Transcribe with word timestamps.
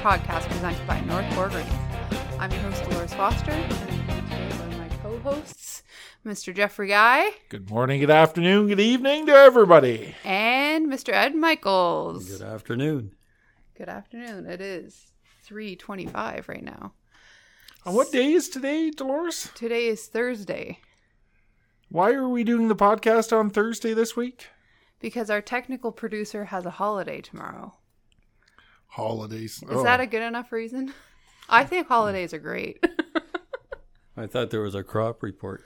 podcast 0.00 0.48
presented 0.48 0.86
by 0.86 1.00
North 1.02 1.28
Core 1.34 1.50
I'm 2.38 2.50
your 2.50 2.60
host, 2.62 2.84
Delores 2.84 3.12
Foster, 3.14 3.50
and 3.50 3.72
I'm 3.72 3.88
here 4.08 4.20
today 4.22 4.50
by 4.58 4.76
my 4.76 4.88
co 5.02 5.18
hosts, 5.18 5.82
Mr. 6.24 6.54
Jeffrey 6.54 6.88
Guy 6.88 7.30
Good 7.48 7.68
morning, 7.70 8.00
good 8.00 8.10
afternoon, 8.10 8.68
good 8.68 8.80
evening 8.80 9.26
to 9.26 9.32
everybody. 9.32 10.14
and 10.24 10.86
Mr. 10.90 11.12
Ed 11.12 11.34
Michels. 11.34 12.28
Good 12.30 12.42
afternoon. 12.46 13.12
Good 13.76 13.88
afternoon. 13.88 14.46
It 14.46 14.60
is 14.60 15.12
3:25 15.46 16.48
right 16.48 16.64
now. 16.64 16.92
On 17.86 17.94
what 17.94 18.12
day 18.12 18.32
is 18.32 18.48
today, 18.48 18.90
Delores? 18.90 19.50
Today 19.54 19.86
is 19.86 20.06
Thursday 20.06 20.78
Why 21.88 22.12
are 22.12 22.28
we 22.28 22.44
doing 22.44 22.68
the 22.68 22.76
podcast 22.76 23.36
on 23.36 23.50
Thursday 23.50 23.94
this 23.94 24.16
week? 24.16 24.48
because 25.00 25.30
our 25.30 25.40
technical 25.40 25.92
producer 25.92 26.44
has 26.46 26.66
a 26.66 26.70
holiday 26.72 27.22
tomorrow. 27.22 27.72
Holidays. 28.90 29.62
Is 29.70 29.82
that 29.82 30.00
a 30.00 30.06
good 30.06 30.22
enough 30.22 30.52
reason? 30.52 30.92
I 31.48 31.64
think 31.64 31.88
holidays 31.88 32.34
are 32.34 32.38
great. 32.38 32.84
I 34.16 34.26
thought 34.26 34.50
there 34.50 34.60
was 34.60 34.74
a 34.74 34.82
crop 34.82 35.22
report. 35.22 35.64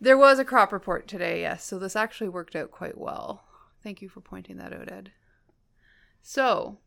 there 0.00 0.18
was 0.18 0.38
a 0.38 0.44
crop 0.44 0.72
report 0.72 1.08
today, 1.08 1.40
yes, 1.40 1.64
so 1.64 1.78
this 1.78 1.96
actually 1.96 2.28
worked 2.28 2.54
out 2.54 2.70
quite 2.70 2.98
well. 2.98 3.44
Thank 3.82 4.02
you 4.02 4.08
for 4.08 4.20
pointing 4.20 4.58
that 4.58 4.72
out, 4.72 4.90
Ed. 4.90 5.12
So, 6.20 6.78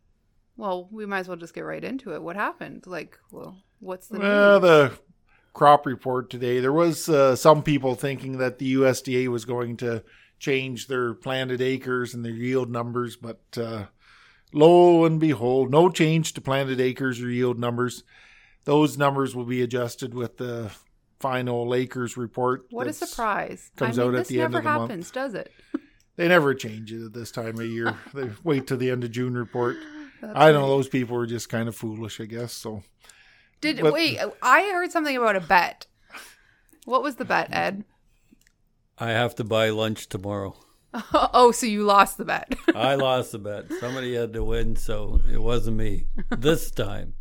well, 0.58 0.88
we 0.92 1.06
might 1.06 1.20
as 1.20 1.28
well 1.28 1.38
just 1.38 1.54
get 1.54 1.62
right 1.62 1.84
into 1.84 2.14
it. 2.14 2.22
What 2.22 2.36
happened? 2.36 2.84
Like, 2.86 3.18
well, 3.32 3.64
what's 3.80 4.08
the 4.08 4.20
well, 4.20 4.60
news? 4.60 4.70
the 4.70 5.00
crop 5.54 5.86
report 5.86 6.30
today. 6.30 6.60
There 6.60 6.74
was 6.74 7.10
uh, 7.10 7.36
some 7.36 7.64
people 7.64 7.96
thinking 7.96 8.38
that 8.38 8.60
the 8.60 8.76
USDA 8.76 9.28
was 9.28 9.46
going 9.46 9.78
to 9.78 10.04
change 10.40 10.88
their 10.88 11.14
planted 11.14 11.62
acres 11.62 12.14
and 12.14 12.24
their 12.24 12.34
yield 12.34 12.70
numbers, 12.70 13.16
but 13.16 13.42
uh, 13.58 13.86
lo 14.56 15.06
and 15.06 15.20
behold, 15.20 15.70
no 15.70 15.90
change 15.90 16.34
to 16.34 16.42
planted 16.42 16.80
acres 16.82 17.22
or 17.22 17.30
yield 17.30 17.60
numbers. 17.60 18.04
Those 18.64 18.98
numbers 18.98 19.36
will 19.36 19.46
be 19.46 19.62
adjusted 19.62 20.16
with 20.16 20.38
the 20.38 20.72
final 21.20 21.76
acres 21.76 22.18
report. 22.18 22.66
What 22.72 22.88
a 22.88 22.94
surprise! 22.94 23.70
comes 23.76 24.00
I 24.00 24.04
mean, 24.04 24.16
out 24.16 24.20
at 24.22 24.28
the 24.28 24.42
end 24.42 24.54
never 24.54 24.58
of 24.58 24.64
the 24.64 24.70
month. 24.80 24.90
happens, 24.92 25.12
does 25.12 25.34
it? 25.36 25.52
They 26.18 26.30
never 26.30 26.54
change 26.54 26.94
it 26.94 27.04
at 27.08 27.12
this 27.14 27.30
time 27.30 27.60
of 27.60 27.66
year. 27.66 27.98
they 28.14 28.30
wait 28.42 28.68
till 28.68 28.78
the 28.78 28.90
end 28.90 29.04
of 29.04 29.12
June 29.12 29.34
report. 29.38 29.76
That's 30.22 30.34
I 30.34 30.54
don't 30.54 30.62
know. 30.62 30.70
Those 30.70 30.88
people 30.88 31.18
were 31.18 31.26
just 31.28 31.50
kind 31.50 31.68
of 31.68 31.76
foolish, 31.76 32.22
I 32.22 32.26
guess. 32.26 32.54
So 32.54 32.84
Did 33.60 33.82
but- 33.82 33.92
wait? 33.92 34.20
I 34.42 34.62
heard 34.72 34.94
something 34.94 35.18
about 35.18 35.36
a 35.36 35.42
bet. 35.42 35.88
What 36.86 37.04
was 37.04 37.18
the 37.18 37.26
bet, 37.26 37.50
Ed? 37.52 37.84
I 38.98 39.10
have 39.10 39.36
to 39.36 39.44
buy 39.44 39.72
lunch 39.72 40.08
tomorrow. 40.08 40.56
oh, 41.14 41.52
so 41.52 41.66
you 41.66 41.84
lost 41.84 42.18
the 42.18 42.26
bet. 42.26 42.54
I 42.76 42.96
lost 42.96 43.32
the 43.32 43.40
bet. 43.40 43.72
Somebody 43.80 44.16
had 44.16 44.34
to 44.34 44.44
win, 44.44 44.76
so 44.76 45.22
it 45.32 45.42
wasn't 45.42 45.78
me. 45.78 46.08
This 46.38 46.72
time, 46.72 47.14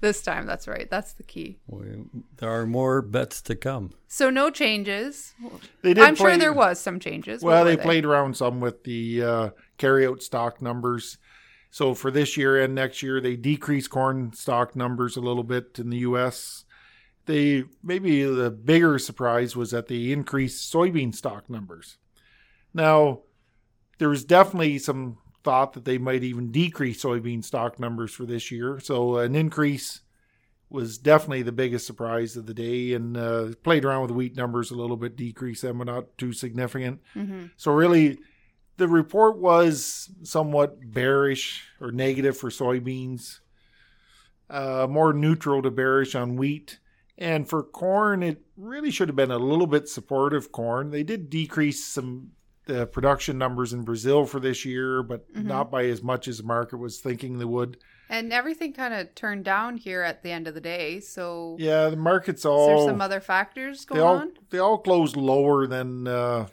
this 0.00 0.22
time, 0.22 0.46
that's 0.46 0.68
right. 0.68 0.88
That's 0.90 1.12
the 1.14 1.22
key. 1.22 1.58
we, 1.66 2.04
there 2.36 2.50
are 2.50 2.66
more 2.66 3.02
bets 3.02 3.40
to 3.42 3.54
come. 3.54 3.92
So 4.08 4.30
no 4.30 4.50
changes. 4.50 5.34
they 5.82 5.94
did. 5.94 6.04
I'm 6.04 6.14
sure 6.14 6.36
there 6.36 6.52
was 6.52 6.78
some 6.78 7.00
changes. 7.00 7.42
Well, 7.42 7.64
were 7.64 7.70
they 7.70 7.76
played 7.76 8.04
around 8.04 8.36
some 8.36 8.60
with 8.60 8.84
the 8.84 9.22
uh, 9.22 9.50
carryout 9.78 10.22
stock 10.22 10.60
numbers. 10.60 11.18
So 11.70 11.94
for 11.94 12.10
this 12.10 12.36
year 12.36 12.62
and 12.62 12.74
next 12.74 13.02
year, 13.02 13.20
they 13.20 13.34
decreased 13.36 13.88
corn 13.88 14.34
stock 14.34 14.76
numbers 14.76 15.16
a 15.16 15.20
little 15.20 15.44
bit 15.44 15.78
in 15.78 15.88
the 15.88 15.98
U.S. 15.98 16.64
They 17.24 17.64
maybe 17.82 18.24
the 18.24 18.50
bigger 18.50 18.98
surprise 18.98 19.56
was 19.56 19.70
that 19.70 19.88
they 19.88 20.12
increased 20.12 20.70
soybean 20.70 21.14
stock 21.14 21.48
numbers. 21.48 21.96
Now, 22.74 23.20
there 23.98 24.08
was 24.08 24.24
definitely 24.24 24.78
some 24.78 25.18
thought 25.44 25.72
that 25.72 25.84
they 25.84 25.98
might 25.98 26.22
even 26.22 26.52
decrease 26.52 27.02
soybean 27.02 27.44
stock 27.44 27.78
numbers 27.78 28.12
for 28.12 28.24
this 28.24 28.50
year. 28.50 28.78
So 28.80 29.18
an 29.18 29.34
increase 29.34 30.00
was 30.70 30.96
definitely 30.96 31.42
the 31.42 31.52
biggest 31.52 31.86
surprise 31.86 32.36
of 32.36 32.46
the 32.46 32.54
day, 32.54 32.94
and 32.94 33.16
uh, 33.16 33.48
played 33.62 33.84
around 33.84 34.02
with 34.02 34.10
wheat 34.10 34.36
numbers 34.36 34.70
a 34.70 34.74
little 34.74 34.96
bit, 34.96 35.16
decreased 35.16 35.62
them, 35.62 35.78
but 35.78 35.84
not 35.84 36.16
too 36.16 36.32
significant. 36.32 37.00
hmm 37.12 37.46
So 37.56 37.72
really, 37.72 38.18
the 38.78 38.88
report 38.88 39.38
was 39.38 40.10
somewhat 40.22 40.92
bearish 40.92 41.64
or 41.80 41.92
negative 41.92 42.38
for 42.38 42.48
soybeans, 42.48 43.40
uh, 44.48 44.86
more 44.88 45.12
neutral 45.12 45.62
to 45.62 45.70
bearish 45.70 46.14
on 46.14 46.36
wheat. 46.36 46.78
And 47.18 47.46
for 47.46 47.62
corn, 47.62 48.22
it 48.22 48.42
really 48.56 48.90
should 48.90 49.08
have 49.08 49.16
been 49.16 49.30
a 49.30 49.38
little 49.38 49.66
bit 49.66 49.88
supportive 49.88 50.50
corn. 50.50 50.90
They 50.90 51.02
did 51.02 51.28
decrease 51.28 51.84
some 51.84 52.32
the 52.66 52.86
production 52.86 53.38
numbers 53.38 53.72
in 53.72 53.82
Brazil 53.82 54.24
for 54.24 54.38
this 54.38 54.64
year, 54.64 55.02
but 55.02 55.30
Mhm. 55.32 55.44
not 55.46 55.70
by 55.70 55.84
as 55.86 56.02
much 56.02 56.28
as 56.28 56.38
the 56.38 56.44
market 56.44 56.76
was 56.76 57.00
thinking 57.00 57.38
they 57.38 57.44
would. 57.44 57.76
And 58.08 58.32
everything 58.32 58.72
kind 58.72 58.94
of 58.94 59.14
turned 59.14 59.44
down 59.44 59.78
here 59.78 60.02
at 60.02 60.22
the 60.22 60.30
end 60.30 60.46
of 60.46 60.54
the 60.54 60.60
day. 60.60 61.00
So 61.00 61.56
Yeah, 61.58 61.88
the 61.88 61.96
market's 61.96 62.44
all 62.44 62.86
some 62.86 63.00
other 63.00 63.20
factors 63.20 63.84
they 63.86 63.94
going 63.96 64.00
all 64.06 64.16
on? 64.16 64.32
they 64.50 64.58
all 64.58 64.78
closed 64.78 65.16
lower 65.16 65.66
than 65.66 66.06
uh, 66.06 66.46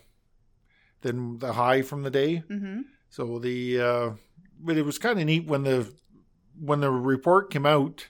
than 1.02 1.38
the 1.40 1.54
high 1.54 1.82
from 1.82 2.02
the 2.04 2.10
day. 2.10 2.44
Mm-hmm. 2.50 2.82
So 3.10 3.40
the 3.40 3.80
uh, 3.82 4.10
but 4.60 4.78
it 4.78 4.86
was 4.86 4.98
kind 4.98 5.20
of 5.20 5.26
neat 5.26 5.46
when 5.48 5.64
the 5.64 5.94
when 6.60 6.80
the 6.82 6.92
report 6.92 7.52
came 7.52 7.66
out, 7.66 8.08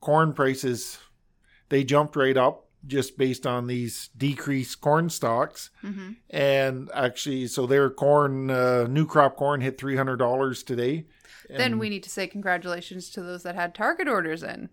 corn 0.00 0.32
prices 0.32 0.98
they 1.70 1.84
jumped 1.84 2.16
right 2.16 2.36
up 2.36 2.67
just 2.88 3.16
based 3.16 3.46
on 3.46 3.66
these 3.68 4.08
decreased 4.16 4.80
corn 4.80 5.10
stocks, 5.10 5.70
Mm-hmm. 5.84 6.12
and 6.30 6.90
actually, 6.94 7.46
so 7.46 7.66
their 7.66 7.90
corn 7.90 8.50
uh, 8.50 8.86
new 8.88 9.06
crop 9.06 9.36
corn 9.36 9.60
hit 9.60 9.78
three 9.78 9.96
hundred 9.96 10.16
dollars 10.16 10.62
today. 10.62 11.04
Then 11.48 11.78
we 11.78 11.88
need 11.88 12.02
to 12.02 12.10
say 12.10 12.26
congratulations 12.26 13.08
to 13.10 13.22
those 13.22 13.42
that 13.44 13.54
had 13.54 13.74
target 13.74 14.06
orders 14.08 14.42
in. 14.42 14.68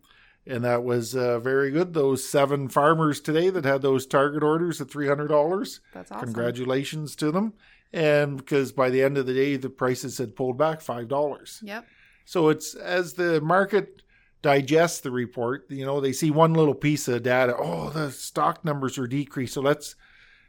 and 0.48 0.64
that 0.64 0.84
was 0.84 1.16
uh, 1.16 1.40
very 1.40 1.72
good. 1.72 1.94
Those 1.94 2.28
seven 2.28 2.68
farmers 2.70 3.22
today 3.22 3.50
that 3.50 3.64
had 3.66 3.82
those 3.82 4.06
target 4.06 4.44
orders 4.44 4.82
at 4.82 4.90
three 4.90 5.08
hundred 5.08 5.28
dollars. 5.28 5.80
That's 5.94 6.12
awesome. 6.12 6.26
Congratulations 6.26 7.16
to 7.18 7.32
them. 7.32 7.54
And 7.94 8.38
because 8.38 8.72
by 8.74 8.90
the 8.90 9.02
end 9.04 9.18
of 9.18 9.26
the 9.26 9.34
day, 9.34 9.56
the 9.56 9.70
prices 9.70 10.18
had 10.18 10.36
pulled 10.36 10.58
back 10.58 10.82
five 10.82 11.08
dollars. 11.08 11.60
Yep. 11.64 11.86
So 12.26 12.50
it's 12.50 12.74
as 12.76 13.14
the 13.14 13.40
market 13.42 14.02
digests 14.46 15.00
the 15.00 15.10
report, 15.10 15.66
you 15.70 15.84
know, 15.84 16.00
they 16.00 16.12
see 16.12 16.30
one 16.30 16.54
little 16.54 16.76
piece 16.76 17.08
of 17.08 17.24
data. 17.24 17.56
Oh, 17.58 17.90
the 17.90 18.12
stock 18.12 18.64
numbers 18.64 19.00
are 19.00 19.08
decreased. 19.08 19.56
So 19.56 19.62
let's, 19.62 19.96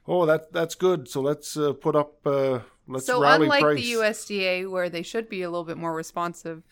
oh, 0.06 0.26
that 0.26 0.52
that's 0.52 0.74
good. 0.74 1.08
So 1.08 1.22
let's 1.22 1.56
uh, 1.56 1.72
put 1.72 1.96
up, 1.96 2.14
uh, 2.26 2.58
let's 2.86 3.06
so 3.06 3.22
rally 3.22 3.44
unlike 3.44 3.62
price. 3.62 3.82
the 3.82 3.92
USDA, 3.92 4.70
where 4.70 4.90
they 4.90 5.00
should 5.00 5.30
be 5.30 5.40
a 5.40 5.48
little 5.48 5.64
bit 5.64 5.78
more 5.78 5.94
responsive, 5.94 6.62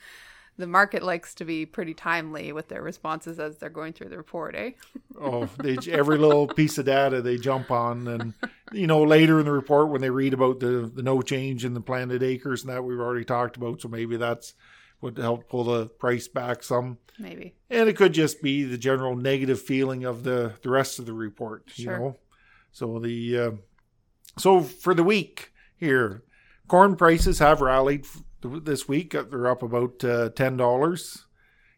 the 0.59 0.67
market 0.67 1.03
likes 1.03 1.35
to 1.37 1.47
be 1.47 1.65
pretty 1.65 1.95
timely 1.95 2.53
with 2.53 2.69
their 2.69 2.83
responses 2.83 3.41
as 3.41 3.57
they're 3.57 3.71
going 3.71 3.95
through 3.95 4.11
the 4.11 4.19
report. 4.19 4.55
Eh? 4.55 4.73
oh, 5.19 5.49
they, 5.63 5.79
every 5.91 6.19
little 6.19 6.47
piece 6.55 6.77
of 6.77 6.85
data 6.85 7.23
they 7.23 7.39
jump 7.39 7.71
on, 7.71 8.07
and 8.07 8.35
you 8.71 8.87
know, 8.87 9.03
later 9.03 9.41
in 9.41 9.47
the 9.47 9.53
report 9.53 9.89
when 9.89 10.03
they 10.03 10.11
read 10.11 10.35
about 10.35 10.61
the 10.61 10.93
the 10.95 11.03
no 11.03 11.23
change 11.23 11.65
in 11.65 11.73
the 11.73 11.81
planted 11.81 12.23
acres 12.23 12.65
and 12.65 12.71
that 12.71 12.85
we've 12.85 13.01
already 13.01 13.25
talked 13.25 13.57
about. 13.57 13.81
So 13.81 13.89
maybe 13.89 14.19
that's 14.19 14.53
what 15.05 15.19
help 15.19 15.51
pull 15.51 15.65
the 15.65 15.87
price 15.87 16.27
back 16.27 16.63
some. 16.63 16.97
Maybe. 17.19 17.55
And 17.69 17.91
it 17.91 17.97
could 17.97 18.15
just 18.15 18.41
be 18.41 18.65
the 18.65 18.79
general 18.79 19.15
negative 19.15 19.61
feeling 19.61 20.05
of 20.05 20.25
the 20.25 20.55
the 20.63 20.71
rest 20.71 20.99
of 20.99 21.05
the 21.05 21.13
report, 21.13 21.71
you 21.77 21.89
know. 21.89 22.17
So 22.73 22.99
the 22.99 23.39
uh, 23.39 23.51
so 24.39 24.63
for 24.63 24.95
the 24.95 25.05
week 25.05 25.53
here, 25.77 26.25
corn 26.69 26.97
prices 26.97 27.39
have 27.39 27.61
rallied 27.61 28.07
this 28.43 28.89
week. 28.89 29.13
They're 29.13 29.47
up 29.47 29.63
about 29.63 30.03
uh, 30.03 30.31
ten 30.31 30.57
dollars. 30.57 31.27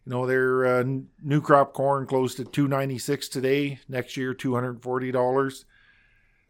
You 0.07 0.11
know, 0.13 0.25
their 0.25 0.65
uh, 0.65 0.85
new 1.21 1.41
crop 1.41 1.75
corn 1.75 2.07
closed 2.07 2.39
at 2.39 2.53
two 2.53 2.69
ninety 2.69 2.97
six 2.97 3.29
today. 3.29 3.81
Next 3.89 4.17
year, 4.17 4.35
two 4.35 4.55
hundred 4.55 4.83
forty 4.83 5.11
dollars. 5.11 5.65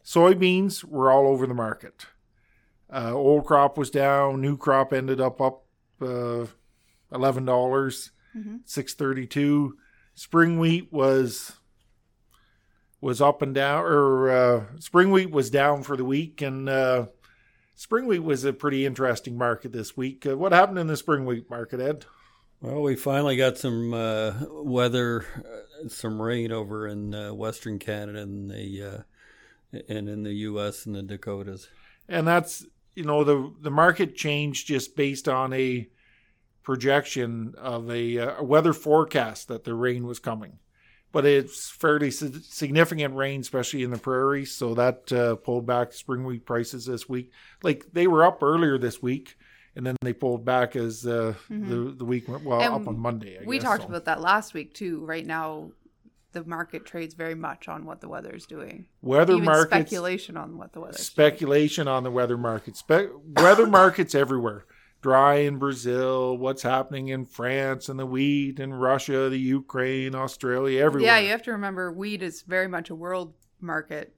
Soybeans 0.05 0.85
were 0.85 1.11
all 1.11 1.27
over 1.27 1.47
the 1.47 1.55
market. 1.55 2.07
Uh, 2.93 3.13
old 3.15 3.47
crop 3.47 3.79
was 3.79 3.91
down. 3.91 4.43
New 4.43 4.59
crop 4.59 4.93
ended 4.93 5.23
up 5.23 5.41
up 5.41 5.65
uh, 6.01 6.45
eleven 7.13 7.45
dollars 7.45 8.11
hmm 8.33 8.57
six 8.65 8.95
thirty 8.95 9.27
two. 9.27 9.77
Spring 10.15 10.59
wheat 10.59 10.93
was 10.93 11.53
was 13.01 13.21
up 13.21 13.43
and 13.43 13.55
down, 13.55 13.85
or 13.85 14.31
uh, 14.31 14.65
spring 14.79 15.11
wheat 15.11 15.31
was 15.31 15.51
down 15.51 15.83
for 15.83 15.97
the 15.97 16.05
week, 16.05 16.43
and 16.43 16.69
uh, 16.69 17.07
spring 17.75 18.07
wheat 18.07 18.21
was 18.21 18.45
a 18.45 18.53
pretty 18.53 18.87
interesting 18.87 19.37
market 19.37 19.73
this 19.73 19.97
week. 19.97 20.27
Uh, 20.27 20.37
what 20.37 20.53
happened 20.53 20.79
in 20.79 20.87
the 20.87 20.97
spring 20.97 21.27
wheat 21.27 21.49
market, 21.51 21.81
Ed? 21.81 22.07
Well, 22.61 22.83
we 22.83 22.97
finally 22.97 23.37
got 23.37 23.59
some 23.59 23.93
uh, 23.93 24.33
weather, 24.51 25.27
uh, 25.39 25.89
some 25.89 26.21
rain 26.21 26.53
over 26.53 26.87
in 26.87 27.15
uh, 27.15 27.35
Western 27.35 27.79
Canada 27.79 28.23
and 28.23 28.51
the 28.51 28.83
uh, 28.83 29.79
and 29.89 30.09
in 30.09 30.23
the 30.23 30.33
U.S. 30.33 30.87
and 30.87 30.95
the 30.95 31.03
Dakotas. 31.03 31.69
And 32.09 32.27
that's 32.27 32.65
you 32.95 33.05
know 33.05 33.25
the 33.25 33.53
the 33.61 33.71
market 33.71 34.17
changed 34.17 34.67
just 34.67 34.97
based 34.97 35.29
on 35.29 35.53
a 35.53 35.87
projection 36.67 37.55
of 37.57 37.89
a, 37.89 38.19
uh, 38.19 38.41
a 38.41 38.45
weather 38.45 38.73
forecast 38.73 39.47
that 39.47 39.63
the 39.63 39.73
rain 39.73 40.05
was 40.05 40.19
coming. 40.19 40.59
But 41.13 41.25
it's 41.25 41.71
fairly 41.71 42.11
significant 42.11 43.15
rain, 43.15 43.41
especially 43.41 43.85
in 43.85 43.93
the 43.93 43.99
prairies. 43.99 44.53
So 44.53 44.75
that 44.75 45.11
uh, 45.13 45.37
pulled 45.37 45.65
back 45.65 45.93
spring 45.93 46.25
wheat 46.25 46.45
prices 46.45 46.85
this 46.85 47.09
week. 47.09 47.31
Like 47.63 47.87
they 47.93 48.09
were 48.09 48.25
up 48.25 48.43
earlier 48.43 48.77
this 48.77 49.01
week, 49.01 49.37
and 49.77 49.87
then 49.87 49.97
they 50.03 50.13
pulled 50.13 50.45
back 50.45 50.75
as 50.77 51.07
uh, 51.07 51.35
the 51.49 51.95
the 51.97 52.05
week 52.05 52.27
went 52.29 52.45
well 52.45 52.59
Mm-hmm. 52.61 52.75
And 52.75 52.83
up 52.83 52.89
on 52.89 52.99
Monday. 52.99 53.39
I 53.41 53.45
we 53.47 53.57
guess, 53.59 53.65
talked 53.65 53.83
so. 53.85 53.89
about 53.89 54.05
that 54.07 54.21
last 54.21 54.53
week 54.53 54.75
too. 54.75 55.05
Right 55.07 55.25
now, 55.25 55.71
the 56.33 56.45
market 56.45 56.85
trades 56.85 57.15
very 57.15 57.37
much 57.37 57.69
on 57.69 57.87
what 57.87 58.01
the 58.03 58.09
weather 58.09 58.35
is 58.35 58.45
doing. 58.45 58.87
weather 59.01 59.35
Even 59.35 59.45
markets. 59.47 59.71
speculation 59.89 60.37
on 60.37 60.59
what 60.59 60.73
the 60.75 60.81
weather's 60.81 60.97
doing. 60.97 61.05
speculation 61.05 61.89
on 61.89 62.03
the 62.03 62.11
weather 62.11 62.37
markets. 62.37 62.81
Spe- 62.81 63.13
weather 63.37 63.67
markets 63.69 64.15
everywhere. 64.15 64.67
Dry 65.07 65.35
in 65.37 65.59
Brazil, 65.59 66.37
what's 66.37 66.63
happening 66.63 67.07
in 67.11 67.27
France 67.27 67.89
and 67.89 67.97
the 67.97 68.05
wheat 68.05 68.59
in 68.59 68.75
Russia, 68.75 69.29
the 69.29 69.39
Ukraine, 69.39 70.17
Australia, 70.17 70.83
everywhere. 70.83 71.07
Yeah, 71.13 71.21
you 71.21 71.29
have 71.29 71.45
to 71.45 71.53
remember 71.53 71.93
wheat 71.93 72.23
is 72.25 72.43
very 72.43 72.67
much 72.67 72.91
a 72.91 72.95
world 72.97 73.33
market 73.61 74.17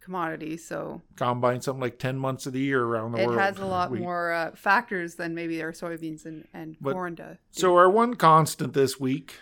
commodity, 0.00 0.56
so 0.56 1.00
Combine 1.14 1.60
something 1.60 1.80
like 1.80 2.00
10 2.00 2.18
months 2.18 2.44
of 2.44 2.54
the 2.54 2.58
year 2.58 2.82
around 2.82 3.12
the 3.12 3.20
it 3.22 3.26
world. 3.28 3.38
has 3.38 3.58
a 3.60 3.66
lot 3.66 3.92
wheat. 3.92 4.00
more 4.02 4.32
uh, 4.32 4.50
factors 4.56 5.14
than 5.14 5.32
maybe 5.32 5.62
our 5.62 5.70
soybeans 5.70 6.26
and, 6.26 6.48
and 6.52 6.76
But- 6.80 6.94
corn 6.94 7.14
do. 7.14 7.36
So 7.52 7.76
our 7.76 7.88
one 7.88 8.14
constant 8.14 8.72
this 8.72 8.98
week 8.98 9.34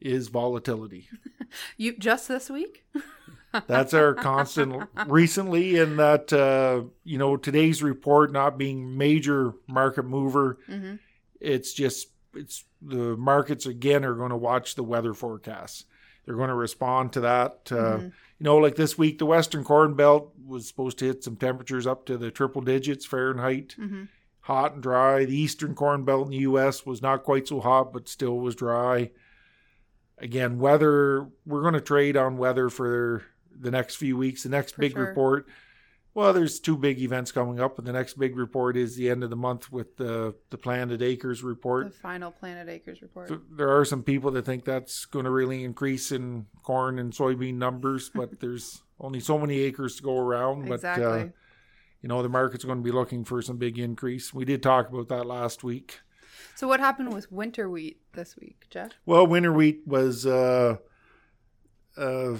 is 0.00 0.26
volatility. 0.26 1.08
you 1.76 1.96
just 1.96 2.26
this 2.26 2.50
week? 2.50 2.82
That's 3.66 3.94
our 3.94 4.14
constant 4.14 4.88
recently, 5.06 5.76
in 5.76 5.96
that 5.96 6.32
uh, 6.32 6.84
you 7.04 7.18
know 7.18 7.36
today's 7.36 7.82
report 7.82 8.32
not 8.32 8.58
being 8.58 8.96
major 8.96 9.52
market 9.68 10.04
mover, 10.04 10.58
Mhm. 10.68 10.98
it's 11.40 11.72
just 11.72 12.08
it's 12.34 12.64
the 12.82 13.16
markets 13.16 13.64
again 13.66 14.04
are 14.04 14.14
going 14.14 14.30
to 14.30 14.36
watch 14.36 14.74
the 14.74 14.82
weather 14.82 15.14
forecasts. 15.14 15.84
They're 16.26 16.36
going 16.36 16.48
to 16.48 16.54
respond 16.54 17.12
to 17.12 17.20
that. 17.20 17.68
Uh, 17.70 17.98
Mhm. 17.98 18.12
You 18.38 18.44
know, 18.44 18.56
like 18.56 18.74
this 18.76 18.98
week, 18.98 19.18
the 19.18 19.26
Western 19.26 19.62
Corn 19.62 19.94
Belt 19.94 20.32
was 20.44 20.66
supposed 20.66 20.98
to 20.98 21.04
hit 21.06 21.22
some 21.22 21.36
temperatures 21.36 21.86
up 21.86 22.04
to 22.06 22.16
the 22.18 22.30
triple 22.32 22.62
digits 22.62 23.06
Fahrenheit, 23.06 23.76
Mhm. 23.78 24.08
hot 24.40 24.74
and 24.74 24.82
dry. 24.82 25.24
The 25.24 25.36
Eastern 25.36 25.74
Corn 25.74 26.04
Belt 26.04 26.24
in 26.26 26.30
the 26.32 26.38
U.S. 26.38 26.84
was 26.84 27.00
not 27.00 27.22
quite 27.22 27.46
so 27.46 27.60
hot, 27.60 27.92
but 27.92 28.08
still 28.08 28.38
was 28.40 28.54
dry. 28.56 29.10
Again, 30.18 30.58
weather. 30.58 31.28
We're 31.46 31.62
going 31.62 31.74
to 31.74 31.80
trade 31.80 32.16
on 32.16 32.36
weather 32.36 32.68
for 32.68 33.22
the 33.58 33.70
next 33.70 33.96
few 33.96 34.16
weeks. 34.16 34.42
The 34.42 34.48
next 34.48 34.74
For 34.74 34.80
big 34.82 34.92
sure. 34.92 35.06
report. 35.08 35.46
Well, 36.14 36.32
there's 36.32 36.60
two 36.60 36.76
big 36.76 37.00
events 37.00 37.32
coming 37.32 37.58
up, 37.58 37.76
and 37.76 37.86
the 37.86 37.92
next 37.92 38.14
big 38.16 38.36
report 38.36 38.76
is 38.76 38.94
the 38.94 39.10
end 39.10 39.24
of 39.24 39.30
the 39.30 39.36
month 39.36 39.72
with 39.72 39.96
the 39.96 40.34
the 40.50 40.56
planted 40.58 41.02
acres 41.02 41.42
report. 41.42 41.86
The 41.86 41.98
final 41.98 42.30
Planted 42.30 42.68
Acres 42.70 43.02
report. 43.02 43.28
Th- 43.28 43.40
There 43.50 43.76
are 43.76 43.84
some 43.84 44.04
people 44.04 44.30
that 44.32 44.46
think 44.46 44.64
that's 44.64 45.06
going 45.06 45.24
to 45.24 45.30
really 45.32 45.64
increase 45.64 46.12
in 46.12 46.46
corn 46.62 47.00
and 47.00 47.12
soybean 47.12 47.54
numbers, 47.54 48.10
but 48.14 48.38
there's 48.40 48.82
only 49.00 49.18
so 49.18 49.38
many 49.38 49.58
acres 49.60 49.96
to 49.96 50.04
go 50.04 50.16
around. 50.16 50.68
But 50.68 50.74
exactly. 50.76 51.04
uh, 51.04 51.26
you 52.00 52.08
know, 52.08 52.22
the 52.22 52.28
market's 52.28 52.64
going 52.64 52.78
to 52.78 52.84
be 52.84 52.92
looking 52.92 53.24
for 53.24 53.42
some 53.42 53.56
big 53.56 53.76
increase. 53.78 54.32
We 54.32 54.44
did 54.44 54.62
talk 54.62 54.88
about 54.90 55.08
that 55.08 55.24
last 55.26 55.64
week. 55.64 55.98
so 56.54 56.68
what 56.68 56.78
happened 56.78 57.12
with 57.12 57.32
winter 57.32 57.68
wheat 57.68 57.98
this 58.12 58.36
week, 58.36 58.66
Geoff? 58.70 58.92
Well, 59.04 59.26
winter 59.26 59.52
wheat 59.52 59.82
was 59.84 60.26
uh, 60.26 60.76
uh, 61.96 62.36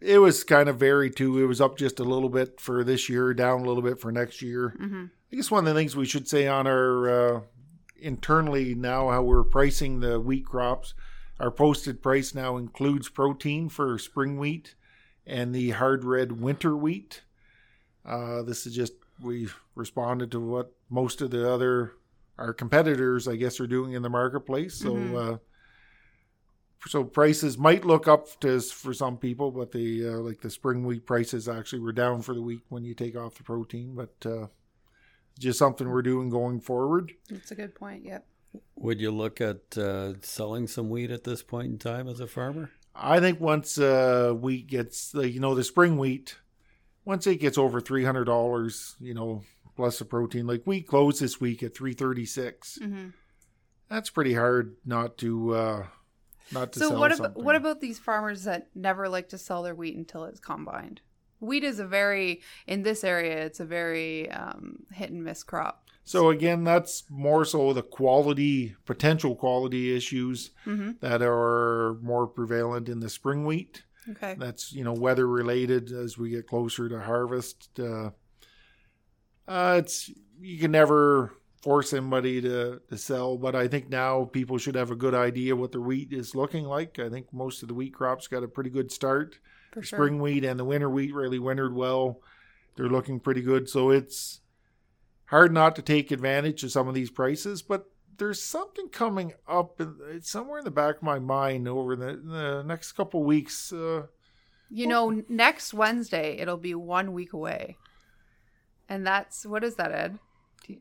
it 0.00 0.18
was 0.18 0.44
kind 0.44 0.68
of 0.68 0.78
varied 0.78 1.16
too. 1.16 1.42
It 1.42 1.46
was 1.46 1.60
up 1.60 1.76
just 1.76 2.00
a 2.00 2.04
little 2.04 2.28
bit 2.28 2.60
for 2.60 2.84
this 2.84 3.08
year, 3.08 3.32
down 3.34 3.60
a 3.60 3.64
little 3.64 3.82
bit 3.82 4.00
for 4.00 4.12
next 4.12 4.42
year. 4.42 4.74
hmm 4.78 5.04
I 5.32 5.36
guess 5.36 5.50
one 5.50 5.66
of 5.66 5.74
the 5.74 5.78
things 5.78 5.96
we 5.96 6.06
should 6.06 6.28
say 6.28 6.46
on 6.46 6.66
our 6.68 7.08
uh, 7.36 7.40
internally 7.98 8.74
now 8.76 9.10
how 9.10 9.22
we're 9.22 9.42
pricing 9.42 9.98
the 10.00 10.20
wheat 10.20 10.46
crops, 10.46 10.94
our 11.40 11.50
posted 11.50 12.00
price 12.00 12.32
now 12.34 12.56
includes 12.56 13.08
protein 13.08 13.68
for 13.68 13.98
spring 13.98 14.38
wheat 14.38 14.76
and 15.26 15.52
the 15.54 15.70
hard 15.70 16.04
red 16.04 16.40
winter 16.40 16.76
wheat. 16.76 17.22
Uh, 18.04 18.42
this 18.42 18.66
is 18.66 18.74
just 18.74 18.92
we 19.20 19.48
responded 19.74 20.30
to 20.30 20.40
what 20.40 20.72
most 20.88 21.20
of 21.20 21.30
the 21.30 21.50
other 21.52 21.92
our 22.38 22.52
competitors, 22.52 23.26
I 23.26 23.34
guess, 23.36 23.58
are 23.60 23.66
doing 23.66 23.94
in 23.94 24.02
the 24.02 24.10
marketplace. 24.10 24.74
So. 24.74 24.94
Mhm. 24.94 25.34
Uh, 25.34 25.38
so 26.86 27.04
prices 27.04 27.58
might 27.58 27.84
look 27.84 28.08
up 28.08 28.28
to 28.40 28.60
for 28.60 28.94
some 28.94 29.16
people, 29.16 29.50
but 29.50 29.72
the 29.72 30.08
uh, 30.08 30.18
like 30.18 30.40
the 30.40 30.50
spring 30.50 30.84
wheat 30.84 31.06
prices 31.06 31.48
actually 31.48 31.80
were 31.80 31.92
down 31.92 32.22
for 32.22 32.34
the 32.34 32.42
week 32.42 32.60
when 32.68 32.84
you 32.84 32.94
take 32.94 33.16
off 33.16 33.34
the 33.34 33.42
protein. 33.42 33.94
But 33.94 34.28
uh, 34.30 34.46
just 35.38 35.58
something 35.58 35.88
we're 35.88 36.02
doing 36.02 36.30
going 36.30 36.60
forward. 36.60 37.12
That's 37.30 37.50
a 37.50 37.54
good 37.54 37.74
point. 37.74 38.04
Yep. 38.04 38.26
Would 38.76 39.00
you 39.00 39.10
look 39.10 39.40
at 39.40 39.76
uh, 39.76 40.14
selling 40.22 40.66
some 40.66 40.88
wheat 40.88 41.10
at 41.10 41.24
this 41.24 41.42
point 41.42 41.68
in 41.68 41.78
time 41.78 42.08
as 42.08 42.20
a 42.20 42.26
farmer? 42.26 42.70
I 42.94 43.20
think 43.20 43.38
once 43.40 43.76
uh, 43.76 44.32
wheat 44.34 44.66
gets, 44.68 45.14
like, 45.14 45.34
you 45.34 45.40
know, 45.40 45.54
the 45.54 45.62
spring 45.62 45.98
wheat, 45.98 46.36
once 47.04 47.26
it 47.26 47.36
gets 47.36 47.58
over 47.58 47.80
three 47.80 48.04
hundred 48.04 48.24
dollars, 48.24 48.96
you 48.98 49.12
know, 49.12 49.42
plus 49.76 49.98
the 49.98 50.06
protein, 50.06 50.46
like 50.46 50.64
wheat 50.64 50.86
closed 50.86 51.20
this 51.20 51.38
week 51.38 51.62
at 51.62 51.76
three 51.76 51.92
thirty 51.92 52.24
six. 52.24 52.78
hmm 52.80 53.08
That's 53.90 54.08
pretty 54.08 54.32
hard 54.32 54.76
not 54.86 55.18
to 55.18 55.54
uh, 55.54 55.86
not 56.52 56.72
to 56.72 56.78
So 56.78 56.88
sell 56.90 56.98
what 57.00 57.16
something. 57.16 57.44
what 57.44 57.56
about 57.56 57.80
these 57.80 57.98
farmers 57.98 58.44
that 58.44 58.68
never 58.74 59.08
like 59.08 59.28
to 59.30 59.38
sell 59.38 59.62
their 59.62 59.74
wheat 59.74 59.96
until 59.96 60.24
it's 60.24 60.40
combined? 60.40 61.00
Wheat 61.40 61.64
is 61.64 61.78
a 61.78 61.86
very 61.86 62.40
in 62.66 62.82
this 62.82 63.04
area. 63.04 63.44
It's 63.44 63.60
a 63.60 63.64
very 63.66 64.30
um, 64.30 64.84
hit 64.92 65.10
and 65.10 65.22
miss 65.22 65.42
crop. 65.42 65.82
So 66.04 66.30
again, 66.30 66.62
that's 66.62 67.02
more 67.10 67.44
so 67.44 67.72
the 67.72 67.82
quality, 67.82 68.76
potential 68.84 69.34
quality 69.34 69.94
issues 69.96 70.50
hmm 70.64 70.92
that 71.00 71.20
are 71.22 71.98
more 72.00 72.26
prevalent 72.26 72.88
in 72.88 73.00
the 73.00 73.10
spring 73.10 73.44
wheat. 73.44 73.82
Okay. 74.10 74.36
That's 74.38 74.72
you 74.72 74.84
know 74.84 74.92
weather 74.92 75.26
related 75.26 75.90
as 75.90 76.16
we 76.16 76.30
get 76.30 76.46
closer 76.46 76.88
to 76.88 77.00
harvest. 77.00 77.68
Uh, 77.78 78.10
uh, 79.48 79.76
it's 79.78 80.10
you 80.40 80.58
can 80.58 80.70
never 80.70 81.32
force 81.62 81.92
anybody 81.92 82.40
to, 82.42 82.80
to 82.88 82.96
sell, 82.98 83.36
but 83.36 83.54
I 83.56 83.66
think 83.68 83.88
now 83.88 84.24
people 84.24 84.58
should 84.58 84.74
have 84.76 84.90
a 84.90 84.96
good 84.96 85.14
idea 85.14 85.56
what 85.56 85.72
their 85.72 85.80
wheat 85.80 86.12
is 86.12 86.34
looking 86.34 86.64
like. 86.64 86.98
I 86.98 87.08
think 87.08 87.32
most 87.32 87.62
of 87.62 87.68
the 87.68 87.74
wheat 87.74 87.94
crops 87.94 88.28
got 88.28 88.44
a 88.44 88.48
pretty 88.48 88.70
good 88.70 88.92
start. 88.92 89.38
For 89.72 89.80
The 89.80 89.86
sure. 89.86 89.98
spring 89.98 90.20
wheat 90.20 90.44
and 90.44 90.60
the 90.60 90.64
winter 90.64 90.88
wheat 90.88 91.14
really 91.14 91.38
wintered 91.38 91.74
well. 91.74 92.20
They're 92.76 92.88
looking 92.88 93.20
pretty 93.20 93.42
good. 93.42 93.68
So 93.68 93.90
it's 93.90 94.40
hard 95.26 95.52
not 95.52 95.74
to 95.76 95.82
take 95.82 96.10
advantage 96.12 96.62
of 96.62 96.70
some 96.72 96.88
of 96.88 96.94
these 96.94 97.10
prices, 97.10 97.62
but 97.62 97.86
there's 98.18 98.42
something 98.42 98.88
coming 98.88 99.32
up. 99.48 99.80
in- 99.80 100.20
somewhere 100.22 100.58
in 100.60 100.64
the 100.64 100.70
back 100.70 100.96
of 100.96 101.02
my 101.02 101.18
mind 101.18 101.66
over 101.68 101.96
the, 101.96 102.20
the 102.22 102.62
next 102.64 102.92
couple 102.92 103.24
weeks. 103.24 103.72
Uh, 103.72 104.06
You 104.70 104.86
know, 104.86 105.22
next 105.28 105.74
Wednesday 105.74 106.36
it'll 106.38 106.56
be 106.58 106.74
one 106.74 107.12
week 107.12 107.32
away, 107.32 107.76
and 108.88 109.06
that's 109.06 109.44
what 109.44 109.64
is 109.64 109.74
that, 109.76 109.92
Ed? 109.92 110.18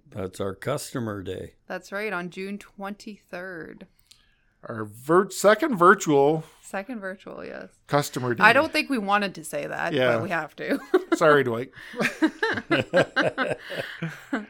That's 0.10 0.40
our 0.40 0.56
customer 0.56 1.22
day. 1.24 1.54
That's 1.68 1.92
right, 1.92 2.12
on 2.14 2.30
June 2.30 2.58
twenty 2.58 3.20
third. 3.30 3.88
our 4.68 4.86
vir- 4.86 5.30
second 5.32 5.78
virtual 5.78 6.44
Second 6.62 7.00
virtual, 7.00 7.46
yes. 7.46 7.70
customer 7.88 8.34
day. 8.34 8.44
I 8.44 8.52
don't 8.54 8.72
think 8.74 8.90
we 8.90 8.98
wanted 8.98 9.36
to 9.36 9.44
say 9.44 9.68
that, 9.68 9.94
Yeah. 9.94 10.14
but 10.14 10.24
we 10.24 10.30
have 10.30 10.56
to. 10.56 10.80
Sorry, 11.16 11.44
Dwight. 11.44 11.70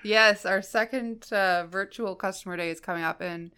yes, 0.03 0.45
our 0.45 0.61
second 0.61 1.31
uh, 1.31 1.65
virtual 1.67 2.15
customer 2.15 2.55
day 2.57 2.69
is 2.69 2.79
coming 2.79 3.03
up, 3.03 3.21
and 3.21 3.51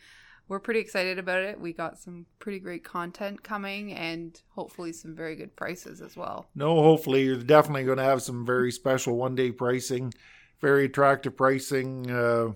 we're 0.48 0.60
pretty 0.60 0.80
excited 0.80 1.20
about 1.20 1.44
it. 1.44 1.60
We 1.60 1.74
got 1.74 2.00
some 2.00 2.26
pretty 2.40 2.60
great 2.60 2.84
content 2.84 3.44
coming, 3.44 3.94
and 3.94 4.40
hopefully 4.50 4.94
some 4.94 5.16
very 5.16 5.36
good 5.36 5.56
prices 5.56 6.02
as 6.02 6.16
well. 6.18 6.48
No, 6.56 6.82
hopefully 6.82 7.24
you're 7.26 7.36
definitely 7.38 7.84
going 7.84 7.98
to 8.00 8.04
have 8.04 8.22
some 8.22 8.46
very 8.46 8.72
special 8.72 9.16
one 9.18 9.36
day 9.36 9.52
pricing, 9.52 10.14
very 10.62 10.86
attractive 10.86 11.36
pricing. 11.36 12.10
Uh, 12.10 12.54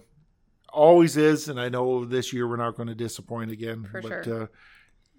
always 0.71 1.17
is, 1.17 1.49
and 1.49 1.59
I 1.59 1.69
know 1.69 2.05
this 2.05 2.33
year 2.33 2.47
we're 2.47 2.57
not 2.57 2.75
going 2.75 2.87
to 2.87 2.95
disappoint 2.95 3.51
again. 3.51 3.87
For 3.91 4.01
but 4.01 4.25
sure. 4.25 4.43
uh, 4.43 4.47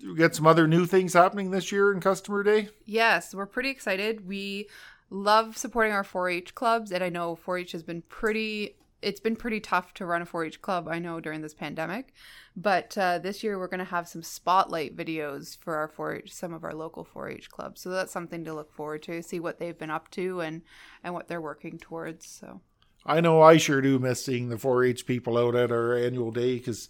we 0.05 0.15
got 0.15 0.35
some 0.35 0.47
other 0.47 0.67
new 0.67 0.87
things 0.87 1.13
happening 1.13 1.51
this 1.51 1.71
year 1.71 1.93
in 1.93 2.01
Customer 2.01 2.43
Day. 2.43 2.69
Yes, 2.85 3.35
we're 3.35 3.47
pretty 3.47 3.71
excited. 3.71 4.27
We 4.27 4.69
love 5.11 5.57
supporting 5.57 5.93
our 5.93 6.05
4-H 6.05 6.55
clubs, 6.55 6.91
and 6.91 7.05
I 7.05 7.09
know 7.09 7.37
4-H 7.37 7.73
has 7.73 7.83
been 7.83 8.03
pretty. 8.03 8.77
It's 9.01 9.21
been 9.21 9.37
pretty 9.37 9.59
tough 9.59 9.95
to 9.95 10.07
run 10.07 10.23
a 10.23 10.27
4-H 10.27 10.63
club. 10.63 10.87
I 10.89 11.01
know 11.01 11.19
during 11.19 11.41
this 11.43 11.55
pandemic, 11.55 12.15
but 12.57 12.97
uh, 12.97 13.19
this 13.19 13.43
year 13.43 13.59
we're 13.59 13.67
going 13.67 13.79
to 13.79 13.85
have 13.85 14.07
some 14.07 14.23
spotlight 14.23 14.97
videos 14.97 15.59
for 15.59 15.75
our 15.75 15.89
4-H, 15.89 16.33
some 16.33 16.55
of 16.55 16.63
our 16.63 16.73
local 16.73 17.05
4-H 17.05 17.51
clubs. 17.51 17.81
So 17.81 17.91
that's 17.91 18.13
something 18.13 18.45
to 18.45 18.55
look 18.55 18.73
forward 18.73 19.03
to. 19.05 19.23
See 19.23 19.41
what 19.41 19.59
they've 19.59 19.79
been 19.79 19.91
up 19.91 20.11
to 20.13 20.41
and 20.41 20.63
and 21.03 21.15
what 21.15 21.27
they're 21.29 21.41
working 21.41 21.79
towards. 21.79 22.27
So 22.27 22.61
I 23.05 23.21
know 23.21 23.43
I 23.43 23.57
sure 23.57 23.81
do 23.81 23.99
miss 23.99 24.25
seeing 24.25 24.49
the 24.49 24.57
4-H 24.57 25.07
people 25.07 25.37
out 25.37 25.55
at 25.55 25.73
our 25.73 25.97
annual 25.97 26.31
day 26.31 26.57
because 26.57 26.89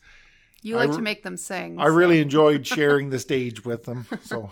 you 0.62 0.76
like 0.76 0.90
re- 0.90 0.96
to 0.96 1.02
make 1.02 1.22
them 1.22 1.36
sing. 1.36 1.78
I 1.78 1.86
so- 1.86 1.94
really 1.94 2.20
enjoyed 2.20 2.66
sharing 2.66 3.10
the 3.10 3.18
stage 3.18 3.64
with 3.64 3.84
them. 3.84 4.06
So 4.22 4.50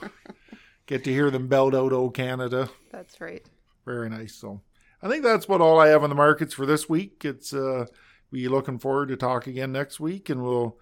get 0.87 1.05
to 1.05 1.13
hear 1.13 1.31
them 1.31 1.49
belt 1.49 1.75
out 1.75 1.93
"Oh 1.93 2.11
Canada." 2.11 2.71
That's 2.91 3.21
right. 3.21 3.45
Very 3.85 4.09
nice. 4.09 4.35
So 4.35 4.63
I 5.03 5.09
think 5.09 5.23
that's 5.23 5.49
what 5.49 5.61
all 5.61 5.79
I 5.79 5.89
have 5.89 6.03
on 6.03 6.11
the 6.11 6.17
markets 6.17 6.55
for 6.55 6.67
this 6.67 6.89
week. 6.89 7.25
It's 7.25 7.53
uh 7.53 7.87
be 8.33 8.49
looking 8.49 8.79
forward 8.79 9.09
to 9.09 9.17
talk 9.17 9.47
again 9.47 9.73
next 9.73 9.99
week 9.99 10.31
and 10.31 10.43
we'll 10.43 10.79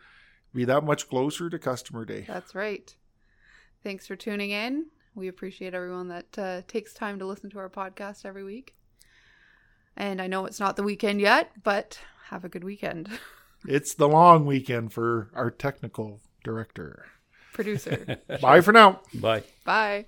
be 0.55 0.65
that 0.65 0.85
much 0.85 1.09
closer 1.09 1.49
to 1.49 1.59
customer 1.59 2.05
day. 2.05 2.25
That's 2.27 2.55
right. 2.55 2.95
Thanks 3.83 4.07
for 4.07 4.17
tuning 4.17 4.51
in. 4.51 4.87
We 5.15 5.29
appreciate 5.29 5.75
everyone 5.75 6.09
that 6.09 6.39
uh, 6.39 6.63
takes 6.69 6.93
time 6.93 7.19
to 7.19 7.27
listen 7.27 7.51
to 7.51 7.59
our 7.59 7.71
podcast 7.71 8.25
every 8.25 8.45
week. 8.45 8.75
And 9.99 10.23
I 10.23 10.29
know 10.29 10.47
it's 10.47 10.61
not 10.61 10.77
the 10.77 10.83
weekend 10.85 11.21
yet, 11.21 11.51
but 11.63 11.99
have 12.31 12.45
a 12.45 12.49
good 12.49 12.65
weekend. 12.65 13.11
It's 13.67 13.93
the 13.95 14.09
long 14.09 14.47
weekend 14.47 14.93
for 14.93 15.31
our 15.35 15.51
technical 15.51 16.21
director. 16.45 17.07
Producer. 17.53 18.19
Bye 18.41 18.61
for 18.61 18.71
now. 18.71 19.01
Bye. 19.13 19.43
Bye. 19.65 20.07